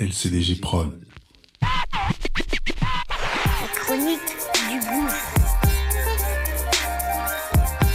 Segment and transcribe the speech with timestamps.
[0.00, 0.98] LCDG Prod.
[1.60, 1.68] La
[3.74, 4.20] chronique
[4.70, 5.34] du gouffre.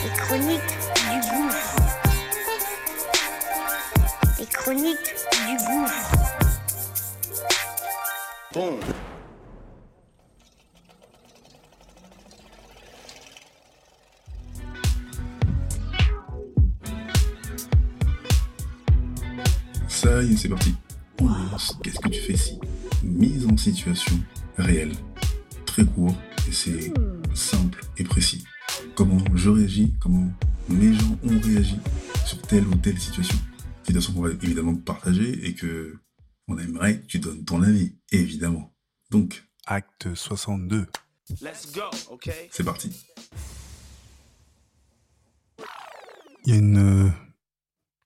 [0.03, 0.61] Les chroniques
[1.09, 1.75] du gouffre.
[4.37, 5.15] Les chroniques
[5.47, 6.13] du gouffre.
[8.53, 8.79] Bon.
[19.87, 20.75] Ça y est, c'est parti.
[21.83, 22.59] Qu'est-ce que tu fais si
[23.03, 24.15] Mise en situation
[24.57, 24.93] réelle.
[25.65, 26.15] Très court
[26.47, 26.93] et c'est
[27.33, 28.43] simple et précis.
[28.95, 30.31] Comment je réagis, comment
[30.69, 31.77] mes gens ont réagi
[32.25, 33.37] sur telle ou telle situation.
[33.83, 35.99] Situation qu'on va évidemment partager et que
[36.47, 38.73] on aimerait que tu donnes ton avis, évidemment.
[39.09, 40.87] Donc, acte 62.
[41.41, 42.49] Let's go, okay?
[42.51, 42.91] C'est parti.
[46.45, 47.09] Il y a une euh,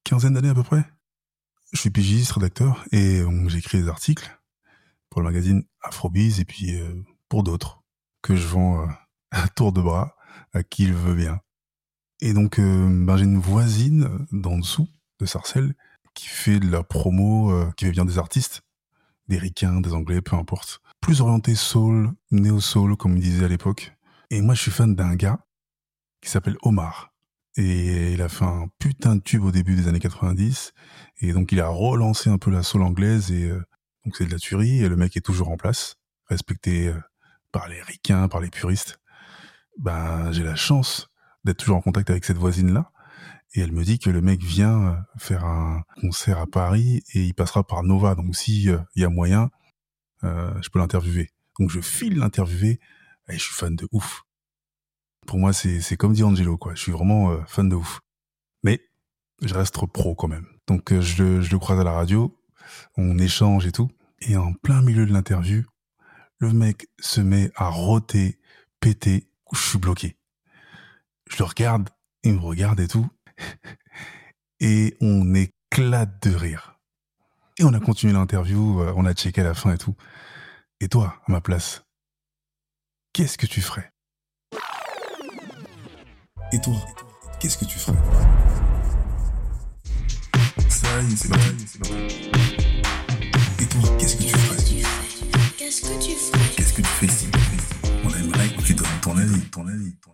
[0.05, 0.85] quinzaine d'années à peu près,
[1.71, 4.39] je suis pigiste, rédacteur, et j'écris des articles
[5.09, 7.83] pour le magazine Afrobiz et puis euh, pour d'autres
[8.21, 8.87] que je vends euh,
[9.31, 10.15] à tour de bras
[10.53, 11.41] à qui il veut bien.
[12.21, 14.87] Et donc, euh, ben, j'ai une voisine d'en dessous
[15.19, 15.75] de Sarcelles
[16.13, 18.61] qui fait de la promo, qui fait bien des artistes,
[19.27, 20.81] des ricains, des anglais, peu importe.
[21.01, 23.93] Plus orienté soul, néo-soul, comme il disait à l'époque.
[24.31, 25.45] Et moi, je suis fan d'un gars
[26.19, 27.13] qui s'appelle Omar.
[27.55, 30.73] Et il a fait un putain de tube au début des années 90.
[31.21, 33.31] Et donc, il a relancé un peu la soul anglaise.
[33.31, 33.61] Et euh,
[34.05, 34.83] donc, c'est de la tuerie.
[34.83, 35.95] Et le mec est toujours en place,
[36.27, 36.99] respecté euh,
[37.51, 38.99] par les ricains, par les puristes.
[39.77, 41.09] Ben, j'ai la chance
[41.43, 42.91] d'être toujours en contact avec cette voisine-là.
[43.55, 47.23] Et elle me dit que le mec vient euh, faire un concert à Paris et
[47.23, 48.15] il passera par Nova.
[48.15, 49.49] Donc, si il y a moyen,
[50.21, 51.29] je peux l'interviewer.
[51.57, 52.79] Donc, je file l'interviewer.
[53.29, 54.23] Et je suis fan de ouf.
[55.29, 56.73] Pour moi, c'est comme dit Angelo, quoi.
[56.73, 57.99] Je suis vraiment euh, fan de ouf.
[58.63, 58.81] Mais
[59.43, 60.47] je reste pro quand même.
[60.65, 62.35] Donc, euh, je, le- croise à la radio,
[62.97, 63.91] on échange et tout.
[64.21, 65.61] Et en plein milieu de l'interview,
[66.39, 68.39] le mec se met à roter,
[68.79, 69.29] péter.
[69.53, 70.17] Je suis bloqué.
[71.29, 71.91] Je le regarde,
[72.23, 73.07] il me regarde et tout.
[74.59, 76.79] Et on éclate de rire.
[77.59, 79.95] Et on a continué l'interview, euh, on a checké la fin et tout.
[80.79, 81.83] Et toi, à ma place,
[83.13, 83.93] qu'est-ce que tu ferais?
[86.51, 86.73] Et toi,
[87.39, 87.95] qu'est-ce que tu ferais?
[90.67, 92.31] Ça y est, c'est parti, c'est parti.
[93.59, 94.57] Et toi, qu'est-ce que tu ferais?
[95.59, 96.49] Qu'est-ce que tu ferais?
[96.55, 97.27] Qu'est-ce que tu fais ici?
[98.03, 100.11] On aimerait que tu donnes ton avis, ton avis, ton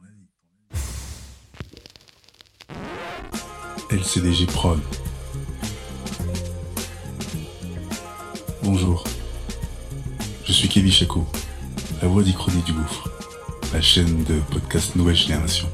[3.89, 3.97] avis.
[3.97, 4.81] LCDG Prod.
[8.61, 9.05] Bonjour.
[10.43, 11.25] Je suis Kevin Chaco,
[12.01, 13.09] la voix d'Ichronie du Gouffre,
[13.71, 15.69] la chaîne de podcast Nouvelle Génération.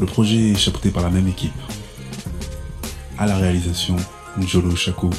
[0.00, 1.52] Le projet est chapeauté par la même équipe.
[3.18, 3.96] À la réalisation,
[4.38, 5.10] Njolo Chaco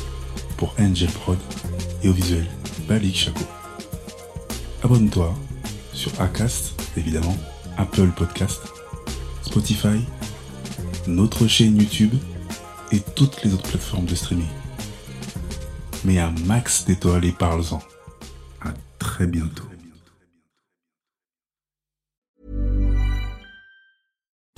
[0.57, 1.37] pour Angel Prod
[2.01, 2.47] et au visuel,
[2.87, 3.43] Balik Chaco.
[4.83, 5.35] Abonne-toi
[5.93, 7.37] sur Acast, évidemment,
[7.77, 8.61] Apple Podcast,
[9.43, 10.03] Spotify,
[11.05, 12.15] notre chaîne YouTube
[12.91, 14.47] et toutes les autres plateformes de streaming.
[16.03, 17.81] Mais un max d'étoiles et parle-en.
[18.61, 19.70] À très bientôt.